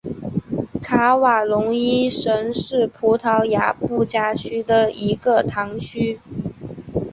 [0.81, 6.19] 卡瓦隆伊什是葡萄牙布拉加区的一个堂区。